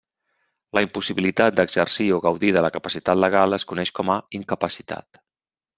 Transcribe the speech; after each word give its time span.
La 0.77 0.81
impossibilitat 0.85 1.59
d'exercir 1.59 2.07
o 2.15 2.19
gaudir 2.25 2.51
de 2.57 2.65
la 2.67 2.73
capacitat 2.79 3.23
legal 3.27 3.61
es 3.61 3.69
coneix 3.73 3.97
com 4.01 4.13
a 4.17 4.21
incapacitat. 4.41 5.27